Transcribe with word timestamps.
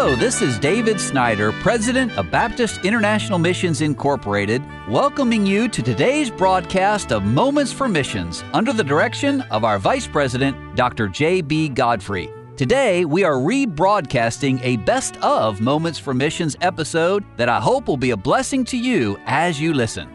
Hello, 0.00 0.14
this 0.14 0.42
is 0.42 0.60
David 0.60 1.00
Snyder, 1.00 1.50
President 1.50 2.16
of 2.16 2.30
Baptist 2.30 2.84
International 2.84 3.36
Missions 3.36 3.80
Incorporated, 3.80 4.62
welcoming 4.88 5.44
you 5.44 5.66
to 5.66 5.82
today's 5.82 6.30
broadcast 6.30 7.10
of 7.10 7.24
Moments 7.24 7.72
for 7.72 7.88
Missions 7.88 8.44
under 8.52 8.72
the 8.72 8.84
direction 8.84 9.40
of 9.50 9.64
our 9.64 9.76
Vice 9.76 10.06
President, 10.06 10.76
Dr. 10.76 11.08
J.B. 11.08 11.70
Godfrey. 11.70 12.30
Today, 12.56 13.06
we 13.06 13.24
are 13.24 13.34
rebroadcasting 13.34 14.60
a 14.62 14.76
best 14.76 15.16
of 15.16 15.60
Moments 15.60 15.98
for 15.98 16.14
Missions 16.14 16.54
episode 16.60 17.24
that 17.36 17.48
I 17.48 17.58
hope 17.58 17.88
will 17.88 17.96
be 17.96 18.12
a 18.12 18.16
blessing 18.16 18.64
to 18.66 18.76
you 18.76 19.18
as 19.26 19.60
you 19.60 19.74
listen. 19.74 20.08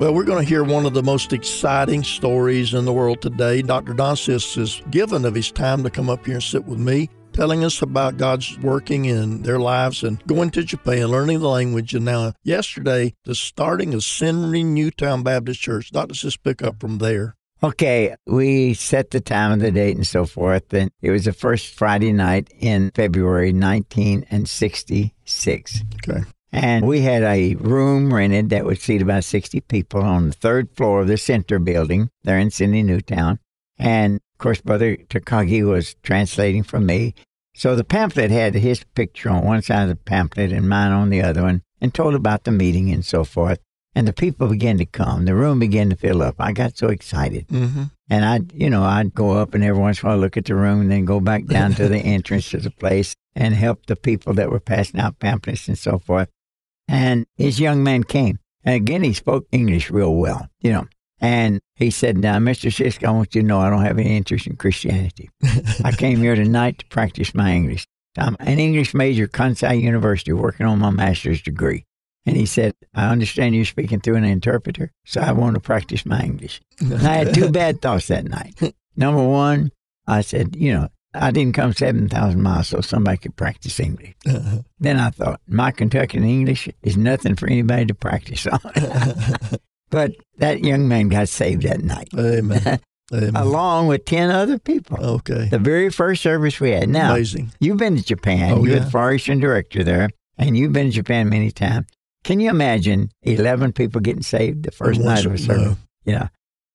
Well, 0.00 0.12
we're 0.12 0.24
going 0.24 0.42
to 0.42 0.48
hear 0.48 0.64
one 0.64 0.86
of 0.86 0.92
the 0.92 1.04
most 1.04 1.32
exciting 1.32 2.02
stories 2.02 2.74
in 2.74 2.84
the 2.84 2.92
world 2.92 3.22
today. 3.22 3.62
Dr. 3.62 3.94
Don 3.94 4.16
Sisk 4.16 4.58
is 4.58 4.82
given 4.90 5.24
of 5.24 5.36
his 5.36 5.52
time 5.52 5.84
to 5.84 5.90
come 5.90 6.10
up 6.10 6.26
here 6.26 6.34
and 6.34 6.42
sit 6.42 6.64
with 6.64 6.80
me 6.80 7.08
telling 7.32 7.64
us 7.64 7.82
about 7.82 8.16
God's 8.16 8.58
working 8.58 9.04
in 9.04 9.42
their 9.42 9.58
lives 9.58 10.02
and 10.02 10.24
going 10.26 10.50
to 10.50 10.62
Japan, 10.62 11.06
learning 11.06 11.40
the 11.40 11.48
language, 11.48 11.94
and 11.94 12.04
now 12.04 12.32
yesterday 12.42 13.14
the 13.24 13.34
starting 13.34 13.94
of 13.94 14.00
Senri 14.00 14.64
Newtown 14.64 15.22
Baptist 15.22 15.60
Church. 15.60 15.90
Dr. 15.90 16.14
Sisk, 16.14 16.42
pick 16.42 16.62
up 16.62 16.80
from 16.80 16.98
there. 16.98 17.36
Okay, 17.62 18.14
we 18.26 18.72
set 18.72 19.10
the 19.10 19.20
time 19.20 19.52
and 19.52 19.60
the 19.60 19.70
date 19.70 19.96
and 19.96 20.06
so 20.06 20.24
forth, 20.24 20.72
and 20.72 20.90
it 21.02 21.10
was 21.10 21.26
the 21.26 21.34
first 21.34 21.74
Friday 21.74 22.10
night 22.10 22.50
in 22.58 22.90
February 22.94 23.52
1966. 23.52 25.82
Okay. 25.96 26.22
And 26.52 26.86
we 26.86 27.02
had 27.02 27.22
a 27.22 27.54
room 27.56 28.12
rented 28.12 28.50
that 28.50 28.64
would 28.64 28.80
seat 28.80 29.02
about 29.02 29.24
60 29.24 29.60
people 29.62 30.02
on 30.02 30.28
the 30.28 30.32
third 30.32 30.70
floor 30.74 31.02
of 31.02 31.08
the 31.08 31.18
center 31.18 31.58
building 31.58 32.10
there 32.24 32.38
in 32.38 32.48
Senri 32.48 32.82
Newtown. 32.82 33.38
And 33.78 34.20
course, 34.40 34.60
Brother 34.60 34.96
Takagi 34.96 35.64
was 35.66 35.94
translating 36.02 36.62
for 36.62 36.80
me. 36.80 37.14
So 37.54 37.76
the 37.76 37.84
pamphlet 37.84 38.30
had 38.30 38.54
his 38.54 38.84
picture 38.94 39.30
on 39.30 39.44
one 39.44 39.62
side 39.62 39.84
of 39.84 39.88
the 39.88 39.96
pamphlet 39.96 40.52
and 40.52 40.68
mine 40.68 40.92
on 40.92 41.10
the 41.10 41.22
other 41.22 41.42
one, 41.42 41.62
and 41.80 41.92
told 41.92 42.14
about 42.14 42.44
the 42.44 42.50
meeting 42.50 42.90
and 42.90 43.04
so 43.04 43.24
forth. 43.24 43.60
And 43.94 44.06
the 44.06 44.12
people 44.12 44.46
began 44.46 44.78
to 44.78 44.86
come. 44.86 45.24
The 45.24 45.34
room 45.34 45.58
began 45.58 45.90
to 45.90 45.96
fill 45.96 46.22
up. 46.22 46.36
I 46.38 46.52
got 46.52 46.76
so 46.76 46.88
excited. 46.88 47.48
Mm-hmm. 47.48 47.84
And 48.08 48.24
I'd, 48.24 48.52
you 48.52 48.70
know, 48.70 48.84
I'd 48.84 49.14
go 49.14 49.32
up 49.32 49.52
and 49.52 49.64
every 49.64 49.80
once 49.80 50.00
in 50.00 50.06
a 50.06 50.10
while 50.10 50.18
look 50.18 50.36
at 50.36 50.44
the 50.44 50.54
room 50.54 50.80
and 50.80 50.90
then 50.90 51.04
go 51.04 51.18
back 51.18 51.46
down 51.46 51.74
to 51.74 51.88
the 51.88 51.98
entrance 52.16 52.50
to 52.50 52.58
the 52.58 52.70
place 52.70 53.16
and 53.34 53.54
help 53.54 53.86
the 53.86 53.96
people 53.96 54.32
that 54.34 54.50
were 54.50 54.60
passing 54.60 55.00
out 55.00 55.18
pamphlets 55.18 55.66
and 55.66 55.76
so 55.76 55.98
forth. 55.98 56.28
And 56.86 57.26
this 57.36 57.58
young 57.58 57.82
man 57.82 58.04
came. 58.04 58.38
And 58.64 58.76
again, 58.76 59.02
he 59.02 59.12
spoke 59.12 59.46
English 59.50 59.90
real 59.90 60.14
well, 60.14 60.48
you 60.60 60.72
know. 60.72 60.86
And 61.20 61.60
he 61.74 61.90
said, 61.90 62.16
Now, 62.16 62.38
Mr. 62.38 62.70
Sisk, 62.70 63.06
I 63.06 63.10
want 63.10 63.34
you 63.34 63.42
to 63.42 63.46
know 63.46 63.60
I 63.60 63.70
don't 63.70 63.84
have 63.84 63.98
any 63.98 64.16
interest 64.16 64.46
in 64.46 64.56
Christianity. 64.56 65.30
I 65.84 65.92
came 65.92 66.18
here 66.18 66.34
tonight 66.34 66.78
to 66.78 66.86
practice 66.86 67.34
my 67.34 67.52
English. 67.52 67.86
I'm 68.18 68.36
an 68.40 68.58
English 68.58 68.94
major 68.94 69.24
at 69.24 69.32
Kansai 69.32 69.80
University 69.80 70.32
working 70.32 70.66
on 70.66 70.78
my 70.78 70.90
master's 70.90 71.42
degree. 71.42 71.84
And 72.26 72.36
he 72.36 72.46
said, 72.46 72.74
I 72.94 73.08
understand 73.08 73.54
you're 73.54 73.64
speaking 73.64 74.00
through 74.00 74.16
an 74.16 74.24
interpreter, 74.24 74.92
so 75.04 75.20
I 75.20 75.32
want 75.32 75.54
to 75.54 75.60
practice 75.60 76.04
my 76.04 76.20
English. 76.20 76.60
And 76.80 76.94
I 76.94 77.14
had 77.14 77.34
two 77.34 77.50
bad 77.52 77.80
thoughts 77.80 78.08
that 78.08 78.24
night. 78.24 78.74
Number 78.96 79.26
one, 79.26 79.72
I 80.06 80.20
said, 80.20 80.56
you 80.56 80.74
know, 80.74 80.88
I 81.14 81.30
didn't 81.30 81.54
come 81.54 81.72
7,000 81.72 82.40
miles 82.40 82.68
so 82.68 82.80
somebody 82.80 83.18
could 83.18 83.36
practice 83.36 83.80
English. 83.80 84.14
Uh-huh. 84.26 84.58
Then 84.78 84.98
I 84.98 85.10
thought, 85.10 85.40
my 85.46 85.70
Kentuckian 85.70 86.24
English 86.24 86.68
is 86.82 86.96
nothing 86.96 87.36
for 87.36 87.48
anybody 87.48 87.86
to 87.86 87.94
practice 87.94 88.46
on. 88.46 88.60
but 89.90 90.12
that 90.38 90.60
young 90.64 90.88
man 90.88 91.08
got 91.08 91.28
saved 91.28 91.62
that 91.62 91.82
night, 91.82 92.08
Amen. 92.16 92.80
Amen. 93.12 93.34
along 93.36 93.88
with 93.88 94.04
10 94.04 94.30
other 94.30 94.58
people. 94.58 94.96
Okay. 95.04 95.48
The 95.48 95.58
very 95.58 95.90
first 95.90 96.22
service 96.22 96.60
we 96.60 96.70
had. 96.70 96.88
Now, 96.88 97.14
Amazing. 97.14 97.50
you've 97.58 97.76
been 97.78 97.96
to 97.96 98.02
Japan. 98.04 98.52
Oh, 98.52 98.64
You're 98.64 98.76
yeah. 98.78 98.84
the 98.84 98.90
Far 98.90 99.12
Eastern 99.14 99.40
director 99.40 99.82
there, 99.82 100.10
and 100.38 100.56
you've 100.56 100.72
been 100.72 100.86
to 100.86 100.92
Japan 100.92 101.28
many 101.28 101.50
times. 101.50 101.86
Can 102.22 102.38
you 102.38 102.50
imagine 102.50 103.10
11 103.22 103.72
people 103.72 104.00
getting 104.00 104.22
saved 104.22 104.62
the 104.64 104.70
first 104.70 105.00
night 105.00 105.24
of 105.26 105.32
a 105.34 105.38
no. 105.38 105.42
service? 105.44 105.78
Yeah. 106.04 106.28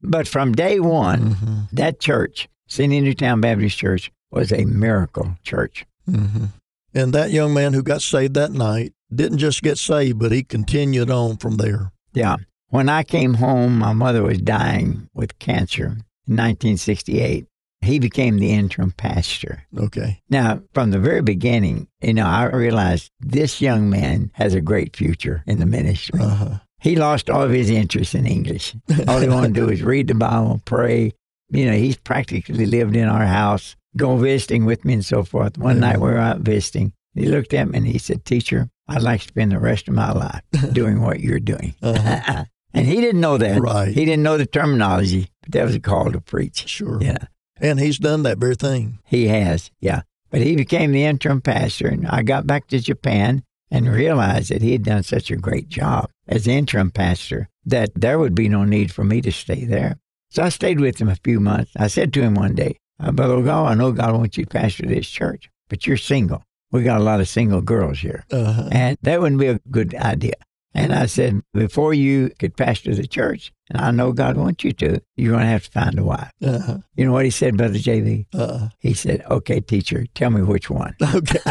But 0.00 0.26
from 0.26 0.52
day 0.52 0.80
one, 0.80 1.34
Mm-hmm. 1.34 1.60
that 1.72 2.00
church, 2.00 2.48
Senri 2.68 3.00
Newtown 3.02 3.40
Baptist 3.40 3.76
Church, 3.76 4.10
was 4.30 4.52
a 4.52 4.64
miracle 4.64 5.36
church. 5.42 5.84
Mm-hmm. 6.08 6.46
And 6.94 7.12
that 7.12 7.30
young 7.30 7.52
man 7.54 7.72
who 7.74 7.82
got 7.82 8.02
saved 8.02 8.34
that 8.34 8.52
night 8.52 8.92
didn't 9.14 9.38
just 9.38 9.62
get 9.62 9.78
saved, 9.78 10.18
but 10.18 10.32
he 10.32 10.42
continued 10.42 11.10
on 11.10 11.36
from 11.36 11.56
there. 11.56 11.92
Yeah. 12.14 12.36
When 12.72 12.88
I 12.88 13.02
came 13.02 13.34
home, 13.34 13.78
my 13.78 13.92
mother 13.92 14.22
was 14.22 14.38
dying 14.38 15.06
with 15.12 15.38
cancer 15.38 15.84
in 15.84 16.36
1968. 16.38 17.46
He 17.82 17.98
became 17.98 18.38
the 18.38 18.50
interim 18.50 18.92
pastor. 18.92 19.64
Okay. 19.76 20.22
Now, 20.30 20.62
from 20.72 20.90
the 20.90 20.98
very 20.98 21.20
beginning, 21.20 21.88
you 22.00 22.14
know, 22.14 22.24
I 22.24 22.44
realized 22.46 23.10
this 23.20 23.60
young 23.60 23.90
man 23.90 24.30
has 24.36 24.54
a 24.54 24.62
great 24.62 24.96
future 24.96 25.44
in 25.46 25.58
the 25.58 25.66
ministry. 25.66 26.18
Uh-huh. 26.18 26.60
He 26.80 26.96
lost 26.96 27.28
all 27.28 27.42
of 27.42 27.50
his 27.50 27.68
interest 27.68 28.14
in 28.14 28.26
English. 28.26 28.74
All 29.06 29.20
he 29.20 29.28
wanted 29.28 29.54
to 29.54 29.66
do 29.66 29.68
is 29.68 29.82
read 29.92 30.08
the 30.08 30.14
Bible, 30.14 30.62
pray. 30.64 31.12
You 31.50 31.66
know, 31.66 31.76
he's 31.76 31.98
practically 31.98 32.64
lived 32.64 32.96
in 32.96 33.06
our 33.06 33.26
house, 33.26 33.76
go 33.98 34.16
visiting 34.16 34.64
with 34.64 34.86
me 34.86 34.94
and 34.94 35.04
so 35.04 35.24
forth. 35.24 35.58
One 35.58 35.78
night 35.78 36.00
we 36.00 36.08
were 36.08 36.16
out 36.16 36.38
visiting. 36.38 36.94
He 37.14 37.26
looked 37.26 37.52
at 37.52 37.68
me 37.68 37.76
and 37.76 37.86
he 37.86 37.98
said, 37.98 38.24
Teacher, 38.24 38.70
I'd 38.88 39.02
like 39.02 39.20
to 39.20 39.28
spend 39.28 39.52
the 39.52 39.58
rest 39.58 39.88
of 39.88 39.94
my 39.94 40.12
life 40.12 40.40
doing 40.72 41.02
what 41.02 41.20
you're 41.20 41.38
doing. 41.38 41.74
Uh-huh. 41.82 42.44
and 42.74 42.86
he 42.86 43.00
didn't 43.00 43.20
know 43.20 43.38
that. 43.38 43.60
Right. 43.60 43.88
He 43.92 44.04
didn't 44.04 44.22
know 44.22 44.36
the 44.38 44.46
terminology, 44.46 45.28
but 45.42 45.52
that 45.52 45.64
was 45.64 45.74
a 45.74 45.80
call 45.80 46.10
to 46.12 46.20
preach. 46.20 46.68
Sure. 46.68 46.98
Yeah, 47.02 47.26
And 47.60 47.78
he's 47.80 47.98
done 47.98 48.22
that 48.24 48.38
very 48.38 48.54
thing. 48.54 48.98
he 49.04 49.28
has. 49.28 49.70
Yeah. 49.80 50.02
But 50.30 50.40
he 50.40 50.56
became 50.56 50.92
the 50.92 51.04
interim 51.04 51.40
pastor. 51.42 51.88
And 51.88 52.06
I 52.08 52.22
got 52.22 52.46
back 52.46 52.66
to 52.68 52.80
Japan 52.80 53.42
and 53.70 53.88
realized 53.88 54.50
that 54.50 54.62
he 54.62 54.72
had 54.72 54.82
done 54.84 55.02
such 55.02 55.30
a 55.30 55.36
great 55.36 55.68
job 55.68 56.10
as 56.26 56.46
interim 56.46 56.90
pastor 56.90 57.48
that 57.66 57.90
there 57.94 58.18
would 58.18 58.34
be 58.34 58.48
no 58.48 58.64
need 58.64 58.90
for 58.92 59.04
me 59.04 59.20
to 59.22 59.30
stay 59.32 59.64
there. 59.64 59.98
So 60.30 60.42
I 60.42 60.48
stayed 60.48 60.80
with 60.80 60.98
him 60.98 61.08
a 61.08 61.16
few 61.16 61.38
months. 61.40 61.72
I 61.76 61.88
said 61.88 62.12
to 62.14 62.22
him 62.22 62.34
one 62.34 62.54
day, 62.54 62.78
uh, 62.98 63.12
Brother 63.12 63.34
Ogal, 63.34 63.66
I 63.66 63.74
know 63.74 63.92
God 63.92 64.14
wants 64.14 64.36
you 64.38 64.44
to 64.44 64.50
pastor 64.50 64.86
this 64.86 65.06
church, 65.08 65.50
but 65.68 65.86
you're 65.86 65.96
single. 65.98 66.42
We 66.70 66.82
got 66.82 67.00
a 67.00 67.04
lot 67.04 67.20
of 67.20 67.28
single 67.28 67.60
girls 67.60 67.98
here, 67.98 68.24
Uh-huh. 68.30 68.68
and 68.72 68.96
that 69.02 69.20
wouldn't 69.20 69.40
be 69.40 69.48
a 69.48 69.60
good 69.70 69.94
idea. 69.94 70.32
And 70.74 70.94
I 70.94 71.04
said, 71.06 71.42
before 71.52 71.92
you 71.92 72.30
could 72.38 72.56
pastor 72.56 72.94
the 72.94 73.06
church, 73.06 73.52
and 73.68 73.78
I 73.80 73.90
know 73.90 74.12
God 74.12 74.38
wants 74.38 74.64
you 74.64 74.72
to, 74.72 75.02
you're 75.16 75.32
going 75.32 75.44
to 75.44 75.48
have 75.50 75.64
to 75.64 75.70
find 75.70 75.98
a 75.98 76.02
wife. 76.04 76.30
Uh-huh. 76.42 76.78
You 76.94 77.04
know 77.04 77.12
what 77.12 77.26
he 77.26 77.30
said, 77.30 77.58
Brother 77.58 77.78
JB? 77.78 78.26
Uh-huh. 78.32 78.68
He 78.78 78.94
said, 78.94 79.22
okay, 79.30 79.60
teacher, 79.60 80.06
tell 80.14 80.30
me 80.30 80.40
which 80.42 80.70
one. 80.70 80.94
Okay. 81.14 81.38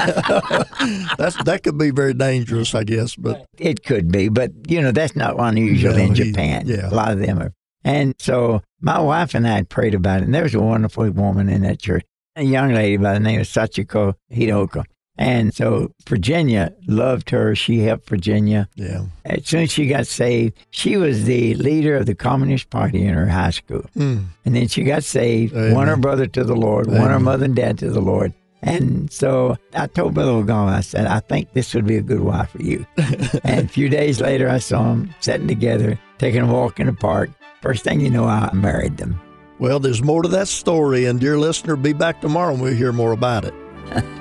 That's 1.18 1.42
that 1.44 1.62
could 1.64 1.78
be 1.78 1.92
very 1.92 2.14
dangerous, 2.14 2.74
I 2.74 2.84
guess, 2.84 3.16
but 3.16 3.46
It 3.58 3.84
could 3.84 4.12
be, 4.12 4.30
but 4.30 4.52
you 4.68 4.82
know, 4.82 4.92
that's 4.92 5.16
not 5.16 5.36
unusual 5.38 5.96
in 5.96 6.16
he- 6.16 6.24
Japan. 6.32 6.64
yeah. 6.68 6.90
A 6.90 6.94
lot 6.94 7.12
of 7.12 7.20
them 7.20 7.40
are. 7.40 7.54
And 7.84 8.16
so 8.20 8.62
my 8.80 9.00
wife 9.00 9.34
and 9.36 9.48
I 9.48 9.56
had 9.56 9.70
prayed 9.70 9.94
about 9.96 10.22
it, 10.22 10.26
and 10.26 10.34
there 10.36 10.44
was 10.44 10.56
a 10.56 10.60
wonderful 10.60 11.10
woman 11.12 11.50
in 11.50 11.62
that 11.64 11.80
church, 11.80 12.04
a 12.36 12.44
young 12.44 12.74
lady 12.74 12.98
by 12.98 13.14
the 13.14 13.20
name 13.20 13.40
of 13.42 13.48
Sachiko 13.48 14.14
Hidoko. 14.32 14.84
And 15.18 15.54
so 15.54 15.92
Virginia 16.08 16.74
loved 16.88 17.30
her. 17.30 17.56
She 17.56 17.80
helped 17.80 18.10
Virginia. 18.10 18.68
yeah. 18.76 19.06
As 19.26 19.46
soon 19.46 19.64
as 19.64 19.72
she 19.72 19.88
got 19.88 20.08
saved, 20.08 20.58
she 20.72 20.98
was 20.98 21.26
the 21.26 21.54
leader 21.56 21.96
of 21.96 22.06
the 22.06 22.16
Communist 22.16 22.70
Party 22.70 23.04
in 23.06 23.14
her 23.14 23.28
high 23.28 23.52
school. 23.52 23.86
Mm. 23.96 24.26
And 24.46 24.56
then 24.56 24.68
she 24.68 24.84
got 24.84 25.04
saved, 25.04 25.54
Amen. 25.54 25.76
won 25.76 25.88
her 25.88 25.98
brother 25.98 26.28
to 26.28 26.44
the 26.44 26.56
Lord, 26.56 26.88
won 26.88 27.10
her 27.10 27.20
mother 27.20 27.46
and 27.46 27.56
dad 27.56 27.78
to 27.80 27.92
the 27.92 28.02
Lord. 28.02 28.34
And 28.64 29.12
so 29.12 29.58
I 29.74 29.88
told 29.88 30.14
Brother 30.14 30.32
Ogal, 30.32 30.68
I 30.70 30.82
said, 30.82 31.08
I 31.08 31.20
think 31.20 31.54
this 31.54 31.74
would 31.74 31.88
be 31.88 31.98
a 31.98 32.02
good 32.02 32.20
wife 32.20 32.52
for 32.52 32.62
you. 32.62 32.86
and 33.44 33.66
a 33.66 33.68
few 33.68 33.90
days 33.90 34.22
later, 34.22 34.50
I 34.50 34.60
saw 34.60 34.90
them 34.90 35.14
sitting 35.20 35.48
together, 35.48 36.00
taking 36.20 36.42
a 36.42 36.52
walk 36.52 36.80
in 36.80 36.86
the 36.86 36.94
park. 36.94 37.32
First 37.62 37.84
thing 37.84 38.02
you 38.02 38.10
know, 38.10 38.26
I 38.26 38.52
married 38.54 38.98
them. 38.98 39.20
Well, 39.60 39.80
there's 39.80 40.02
more 40.04 40.22
to 40.24 40.30
that 40.30 40.48
story, 40.48 41.06
and 41.06 41.20
dear 41.20 41.38
listener, 41.38 41.76
be 41.76 41.94
back 41.94 42.22
tomorrow 42.22 42.54
and 42.54 42.62
we'll 42.62 42.74
hear 42.74 42.92
more 42.92 43.12
about 43.12 43.46
it. 43.46 43.54